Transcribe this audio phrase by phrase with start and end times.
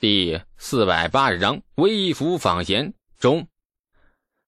[0.00, 3.48] 第四百八十章微服访贤中，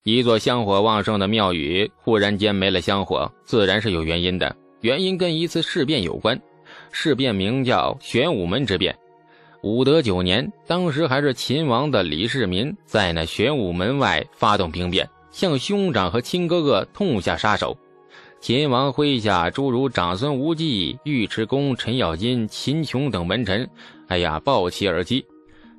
[0.04, 4.54] 一座香火旺盛的庙宇忽然间没了香火，自然是有原因的。
[4.80, 6.40] 原因跟一次事变有关，
[6.92, 8.96] 事变名叫玄武门之变。
[9.64, 17.76] 武德九年，当时还是秦王的李世民，在那玄武门外发动兵变，向兄长和亲哥哥痛下杀手。
[18.40, 23.68] 秦王麾下诸如长孙无忌、尉迟恭、程咬金、秦琼等门臣，
[24.06, 25.26] 哎呀，抱旗而击。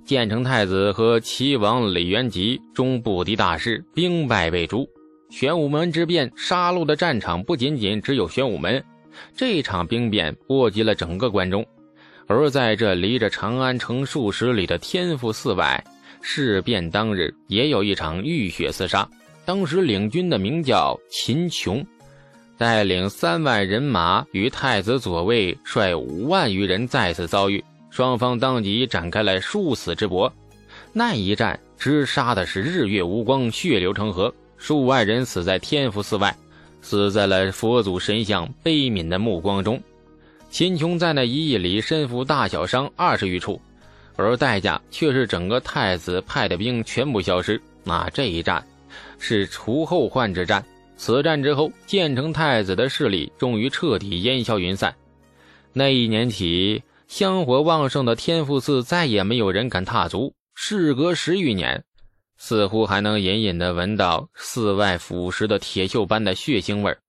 [0.05, 4.89] 建成太子和齐王李元吉终不敌大势，兵败被诛。
[5.29, 8.83] 玄武门之变杀戮的战场不仅仅只有玄武门，
[9.35, 11.65] 这场兵变波及了整个关中。
[12.27, 15.83] 而在这离着长安城数十里的天福寺外，
[16.21, 19.07] 事变当日也有一场浴血厮杀。
[19.45, 21.85] 当时领军的名叫秦琼，
[22.57, 27.63] 带领三万人马与太子左卫率五万余人再次遭遇。
[27.91, 30.33] 双方当即展开了殊死之搏，
[30.93, 36.33] 那一战直杀的是日月无光，血流成河，数万人死在天福寺外，
[36.81, 39.79] 死在了佛祖神像悲悯的目光中。
[40.49, 43.61] 秦琼在那一役里身负大小伤二十余处，
[44.15, 47.61] 而代价却是整个太子派的兵全部消失。
[47.83, 48.65] 那这一战
[49.19, 50.63] 是除后患之战。
[50.95, 54.95] 此战之后，建成太子的势力终于彻底烟消云散。
[55.73, 56.81] 那一年起。
[57.11, 60.33] 香火旺盛的天福寺再也没有人敢踏足。
[60.55, 61.83] 事隔十余年，
[62.37, 67.01] 似乎还能隐隐地闻到寺外腐蚀的铁锈般的血腥味儿。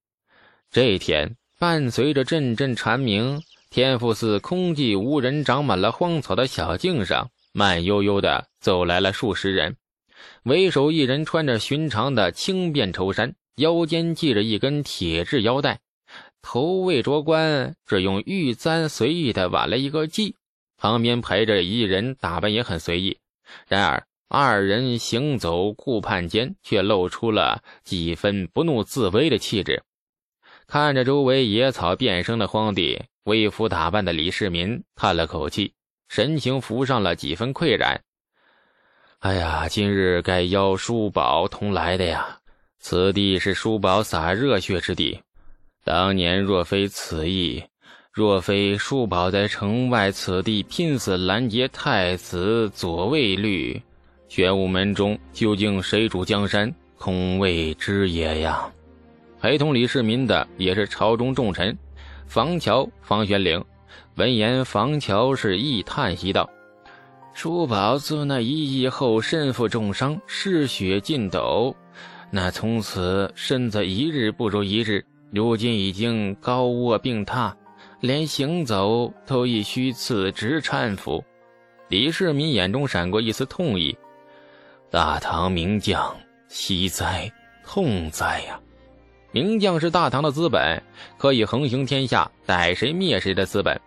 [0.73, 9.77] 这天，伴随着阵阵蝉鸣，天福寺空寂无人、长满了荒草的小径上，慢悠悠地走来了数十人。
[10.43, 15.79] 为首一人穿着寻常的轻便绸衫，腰间系着一根铁质腰带。
[16.43, 20.35] 头未着冠，只用玉簪随意的挽了一个髻，
[20.77, 23.19] 旁边陪着一人，打扮也很随意。
[23.69, 29.83] 然而二人行走顾盼间，却露出了几分不怒自威的气质。
[30.67, 35.75] 看着周围野草遍生的荒地，微服打扮的李世民叹了口气，
[36.09, 38.03] 神情浮上了几分愧然。
[39.21, 42.41] 哎呀，今日该邀叔宝同来的呀，
[42.79, 45.21] 此地是叔宝洒热血之地。
[45.85, 47.61] 当年若非此意，
[48.13, 53.83] 若非叔宝在城外此地拼死拦截太子左卫律，
[54.29, 58.71] 玄武门中究竟谁主江山，空未知也呀。
[59.41, 61.77] 陪同李世民的也是朝中重臣，
[62.29, 63.63] 房乔、房玄龄。
[64.15, 66.49] 闻言，房乔是一叹息道
[67.35, 71.75] ：“叔宝自那一役后身负重伤，失血尽斗，
[72.31, 75.05] 那从此身子一日不如一日。”
[75.35, 77.51] 如今已经高卧病榻，
[78.01, 81.25] 连行走都已需刺直搀扶。
[81.89, 83.97] 李世民眼中闪过一丝痛意
[84.93, 86.15] ：“大唐名将，
[86.49, 87.33] 惜哉，
[87.65, 88.61] 痛哉呀！
[89.31, 90.83] 名将是大唐的资本，
[91.17, 93.81] 可以横行天下，逮谁灭谁的资本。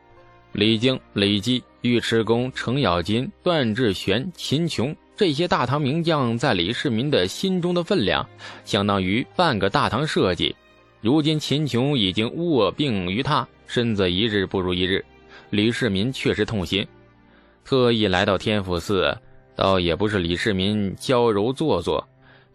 [0.52, 8.28] 李靖、李绩、尉迟恭、程咬金、段志玄、秦琼这些大唐名将，在李世民的心中的分量，
[8.64, 10.56] 相当于半个大唐社稷。”
[11.06, 15.06] 如今秦琼已经卧病于榻，身子一日不如一日，
[15.52, 16.84] 李世民确实痛心，
[17.64, 19.16] 特意来到天福寺，
[19.56, 22.04] 倒也不是李世民娇柔做作，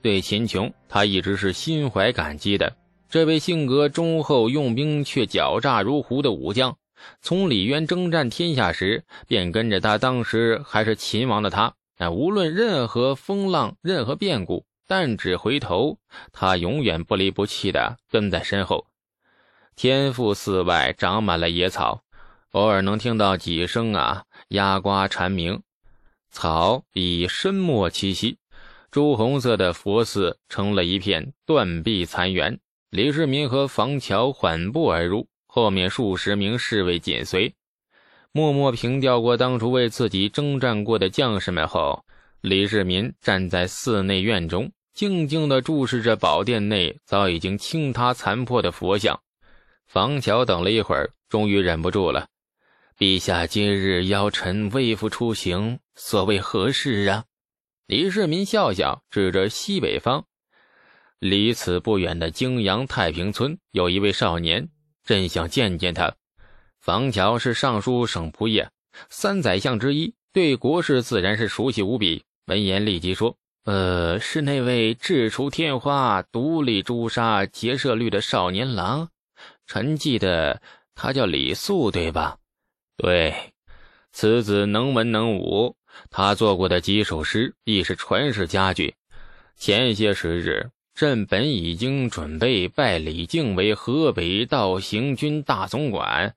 [0.02, 2.74] 对秦琼他一直是心怀感激的。
[3.08, 6.76] 这位性格忠厚、用兵却狡诈如狐的武将，
[7.22, 14.64] 从李渊征战天下时便跟着他，当时还是秦王的他，那无论任何风浪、任何变故。
[14.90, 16.00] 但只回头，
[16.32, 18.88] 他永远不离不弃的跟在身后。
[19.76, 22.02] 天福寺外长满了野草，
[22.50, 25.62] 偶尔能听到几声啊鸦瓜蝉鸣。
[26.32, 28.38] 草已深没栖息，
[28.90, 32.58] 朱红色的佛寺成了一片断壁残垣。
[32.90, 37.54] 李世民和房乔缓步而入，后面数十名侍卫紧随。
[38.32, 42.04] 默默凭吊过当初为自己征战过的将士们后，
[42.40, 44.72] 李世民站在寺内院中。
[44.92, 49.20] 静静地注视着宝殿内早已经倾塌残破的佛像，
[49.86, 52.28] 房乔等了一会儿，终于忍不住了
[52.98, 57.24] ：“陛下今日邀臣微服出行，所谓何事啊？”
[57.86, 60.26] 李世民笑笑，指着西北方，
[61.18, 64.68] 离此不远的泾阳太平村有一位少年，
[65.04, 66.14] 朕想见见他。
[66.80, 68.70] 房乔是尚书省仆射，
[69.08, 72.24] 三宰相之一，对国事自然是熟悉无比。
[72.46, 73.36] 闻言立即说。
[73.64, 79.08] 呃，是那位智出天花、独立诛杀劫舍率的少年郎，
[79.66, 80.62] 臣记得
[80.94, 82.38] 他叫李肃，对吧？
[82.96, 83.34] 对，
[84.12, 85.76] 此子能文能武，
[86.10, 88.94] 他做过的几首诗亦是传世佳句。
[89.56, 96.34] 前些时日，朕本已经准备拜李靖为河北道行军大总管，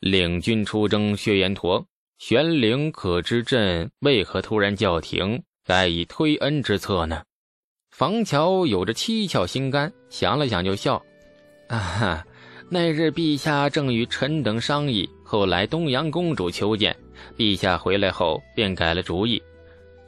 [0.00, 1.86] 领军出征薛延陀。
[2.18, 7.22] 玄灵可知朕为何突然叫停，该以推恩之策呢？
[7.90, 10.94] 房乔有着七窍心肝，想了想就笑
[11.68, 12.26] ：“啊哈，
[12.70, 16.96] 那日陛下正与臣等商议，后来东阳公主求见。”
[17.36, 19.42] 陛下回来后便改了主意，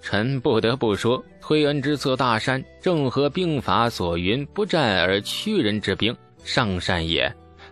[0.00, 7.30] 臣不得不说，推恩之策大善，正合兵法所云：“不战而屈人之兵，上善也。”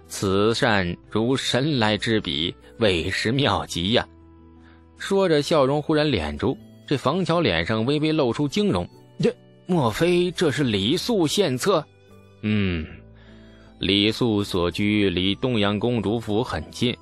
[0.09, 4.07] 此善如神来之笔，委实妙极呀！
[4.99, 6.59] 说着，笑容忽然敛住，
[6.89, 8.89] 这房乔脸上微微露出惊容
[9.23, 9.33] ：“这
[9.67, 11.85] 莫非这是李素献策
[12.43, 12.85] ？”“嗯，
[13.79, 16.97] 李素所居离东阳公主府很近，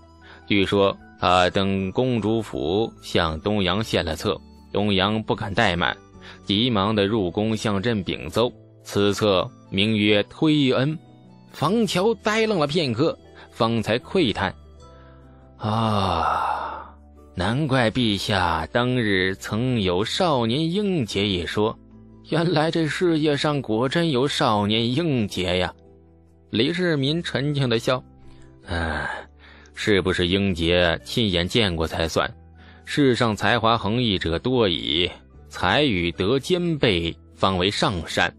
[0.46, 4.38] 据说。”他登公主府，向东阳献了策，
[4.70, 5.96] 东阳不敢怠慢，
[6.44, 8.52] 急忙的入宫向朕禀奏。
[8.84, 10.96] 此策名曰推恩。
[11.52, 13.18] 房乔呆愣了片刻，
[13.50, 14.54] 方才喟叹
[15.56, 16.55] ：“啊，
[17.38, 21.78] 难怪陛下当日曾有少年英杰一说，
[22.30, 25.72] 原来这世界上果真有少年英杰呀！”
[26.48, 28.02] 李世民沉静的笑
[28.66, 29.06] ：“唉。”
[29.78, 32.32] 是不是英杰亲眼见过才算？
[32.86, 35.10] 世上才华横溢者多矣，
[35.50, 38.34] 才与德兼备方为上善。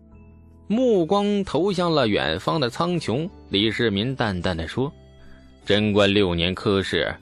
[0.65, 4.91] 目光投向了远方的苍穹，李世民淡淡的说
[5.63, 7.15] ：“贞观六年科试，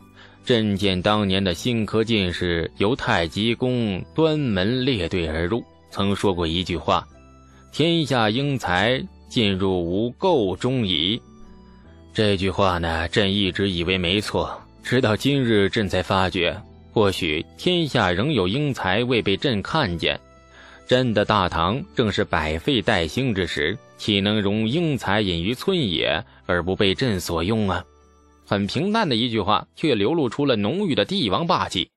[0.46, 7.04] 朕见当年的新科进士由太极宫端门列队而入，曾说过一句话
[7.74, 11.20] ：‘天下英才进入吾垢中矣。’”
[12.14, 16.56] 这句话呢，朕一直以为没错，直到今日，朕才发觉，
[16.94, 20.20] 或许天下仍有英才未被朕看见。
[20.88, 27.84] 朕的大唐正是百废待兴之时，岂能容英才隐于村野而不被朕所用啊？
[28.46, 31.90] 很平淡的一句话，却流露出了浓郁的帝王霸气。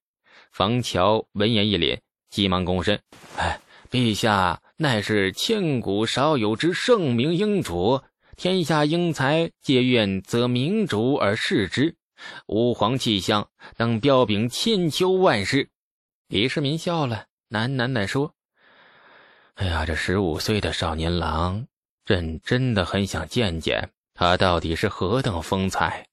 [0.50, 1.98] 房乔闻言一凛，
[2.30, 3.00] 急忙躬身
[3.36, 3.60] ：“哎，
[3.90, 8.00] 陛下乃是千古少有之圣明英主。”
[8.38, 11.96] 天下英才皆愿择明主而视之，
[12.46, 15.68] 吾皇气象当彪炳千秋万世。
[16.28, 18.32] 李世民笑了，喃喃地说
[19.56, 21.66] ：“哎呀，这十五岁的少年郎，
[22.04, 26.06] 朕真的很想见见他到底是何等风采。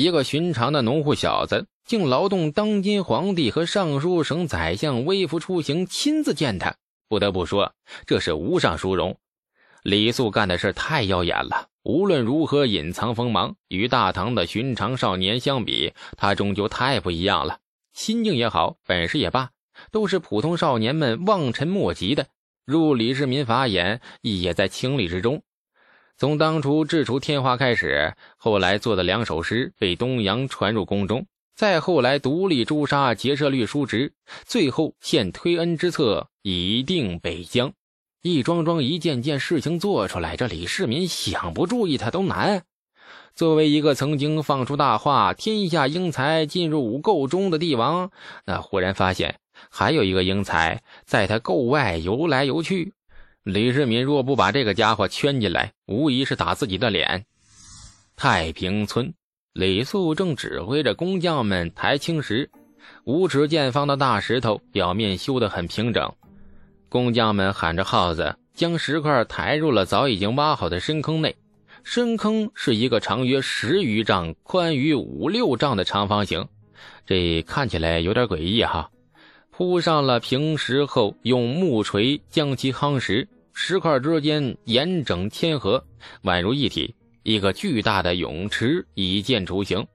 [0.00, 6.74] 一个寻常的农户小子，竟劳动当今皇帝和尚书省宰相微服出行，亲自见他，
[7.06, 7.74] 不得不说，
[8.06, 9.18] 这是无上殊荣。”
[9.84, 17.58] 李素干的事太耀眼了，无论如何隐藏锋芒，与大唐的寻常少年相比，他终究太不一样了。
[17.92, 19.50] 心境也好，本事也罢，
[19.92, 22.26] 都是普通少年们望尘莫及的。
[22.64, 25.42] 入李世民法眼，也在情理之中。
[26.20, 31.24] 从当初制除天花开始，后来做的两首诗被东阳传入宫中，
[31.56, 34.12] 再后来独立诛杀结社律叔侄，
[34.44, 37.72] 最后献推恩之策，以定北疆。
[38.20, 42.64] 一桩桩、一件件事情做出来，这李世民想不注意他都难。
[43.34, 48.10] 作为一个曾经放出大话“天下英才进入武构中”的帝王，
[48.44, 49.40] 那忽然发现
[49.70, 52.92] 还有一个英才在他构外游来游去。
[53.44, 57.24] 李世民若不把这个家伙圈进来，无疑是打自己的脸。
[58.14, 59.14] 太平村，
[59.54, 62.50] 李素正指挥着工匠们抬青石，
[63.04, 66.12] 五尺见方的大石头表面修得很平整。
[66.90, 71.34] 工匠们喊着号子，将石块抬入了早已经挖好的深坑内。
[71.82, 76.46] 深坑是一个长约十余丈、宽于五六丈的长方形，
[77.06, 78.90] 这看起来有点诡异哈。
[79.60, 85.84] 铺上了平石后，用木锤将其夯实，石块之间严整谦和，
[86.22, 86.94] 宛如一体。
[87.24, 89.86] 一个巨大的泳池已见雏形。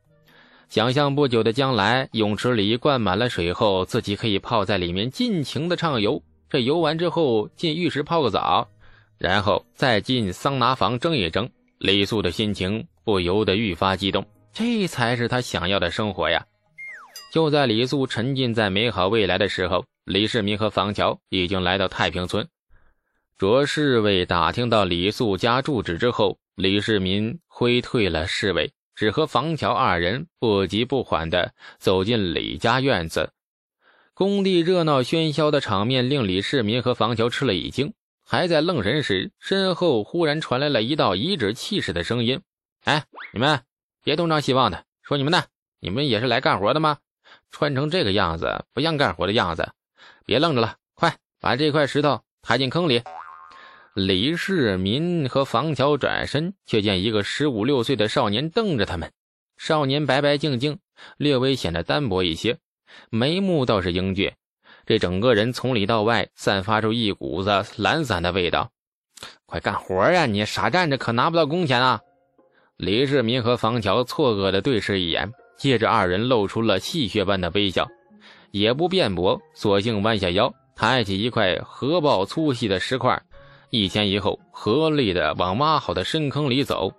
[0.69, 6.21] 想象不久的将来，泳池里灌满了水后，自己可以泡在里面尽情的畅游。
[6.47, 8.69] 这游完之后，进浴室泡个澡，
[9.17, 11.49] 然后再进桑拿房蒸一蒸。
[11.79, 16.45] 李素的心情不由得愈发激动，这才是他想要的生活呀！
[17.35, 22.47] 就在李素沉浸在美好未来的时候，李世民和房乔已经来到太平村。
[23.37, 33.33] 着侍卫打听到李素家住址之后，李世民挥退了侍卫，只和房乔二人不急不缓地走进李家院子。
[34.13, 42.39] 工地热闹喧嚣的场面令李世民和房乔吃了一惊，还在愣神时，身后忽然传来了一道颐指气使的声音
[42.85, 43.59] ：“哎，你们
[44.05, 45.43] 别东张西望的，说你们呢？
[45.81, 46.99] 你们也是来干活的吗？
[47.55, 49.71] 穿成这个样子，不像干活的样子。
[50.25, 53.01] 别愣着了，快把这块石头抬进坑里。
[53.93, 59.09] 李世民和房乔转身，却见一个十五六岁的少年瞪着他们。
[59.55, 60.79] 少年白白净净，
[61.15, 62.57] 略微显得单薄一些，
[63.09, 64.33] 眉目倒是英俊。
[64.85, 68.69] 这整个人从里到外散发出一股子懒散的味道。
[69.45, 70.25] 快干活呀！
[70.25, 72.01] 你傻站着可拿不到工钱啊！
[72.75, 77.87] 李世民和房乔错愕的对视一眼，接着二人露出了戏谑般的微笑，
[78.51, 83.21] 也不辩驳，索性弯下腰，抬起一块核爆粗细的石块。
[83.69, 86.93] 一前一后，合力的往挖好的深坑里走。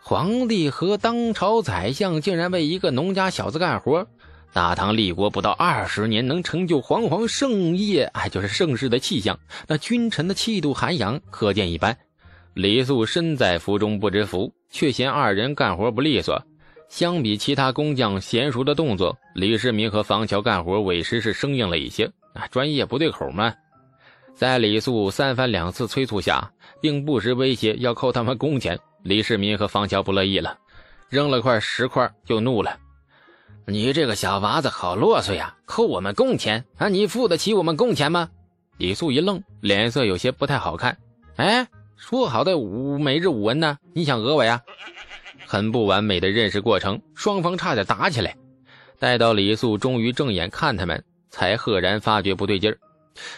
[0.00, 4.06] 皇帝和当朝宰相竟然为一个农家小子干活。
[4.52, 9.40] 大唐立国不到二十年，能成就煌煌盛业，哎，就是盛世的气象。
[9.66, 11.96] 那君臣的气度涵养，可见一斑。
[12.52, 16.40] 李素身在福中不知福，却嫌二人干活不利索。
[16.94, 23.52] 相比其他工匠娴熟的动作，李世民和房乔干活委实是生硬了一些，啊，专业不对口嘛。
[24.32, 26.48] 在李素三番两次催促下，
[26.80, 30.56] 并不时威胁要扣他们工钱，李世民和房乔不乐意了，
[31.08, 32.78] 扔了块石块就怒了
[33.66, 36.88] ：“你这个小娃子好啰嗦呀，扣我们工钱啊？
[36.88, 38.30] 你付得起我们工钱吗？”
[38.78, 40.96] 李素一愣，脸色有些不太好看。
[41.34, 43.78] 哎，说好的五每日五文呢？
[43.92, 44.62] 你想讹我呀？
[45.54, 48.36] 很不完美的认识过程，双方差点打起来。
[48.98, 52.76] 待到李素终于正眼看他们，才赫然发觉不对劲儿。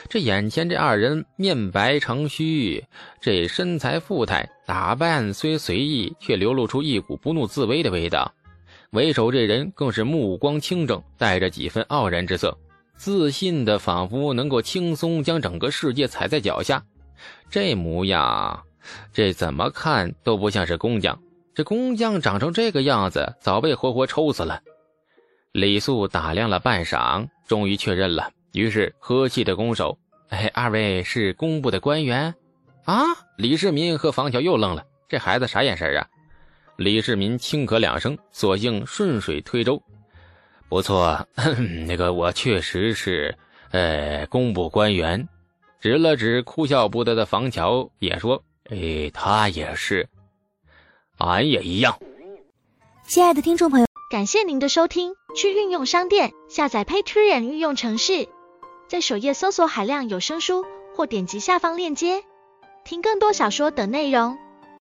[0.08, 2.82] 这眼前这二人面白长须，
[3.20, 8.32] 这身材富态，打扮虽随意，却流露出一股不怒自威的味道。
[8.92, 12.56] 为首这人更是目光清正，带着几分傲然之色，
[12.96, 16.82] 自信的仿佛能够轻松将整个世界踩在脚下。
[17.50, 18.62] 这模样，
[19.12, 21.20] 这怎么看都不像是工匠。
[21.56, 24.60] 这工匠长成这个样子，早被活活抽死了。
[25.52, 28.30] 李素打量了半晌，终于确认了。
[28.52, 29.98] 于是和气的拱手
[30.28, 32.34] ：“哎，二位是工部的官员
[32.84, 33.04] 啊？”
[33.38, 36.06] 李世民和房乔又愣了，这孩子啥眼神啊？
[36.76, 39.82] 李世民轻咳两声，索性顺水推舟
[40.68, 41.26] ：“不错，
[41.86, 43.34] 那个我确实是，
[43.70, 45.26] 呃，工部官员。”
[45.80, 50.06] 指了指哭笑不得的房乔，也说：“哎，他也是，
[51.18, 51.98] 俺也一样。”
[53.06, 58.28] 亲爱的听众朋友，感谢您的收听，去运用商店下载 Patreon 运用城市。
[58.88, 62.24] 在首页搜索海量有声书，或点击下方链接
[62.84, 64.38] 听更多小说等内容。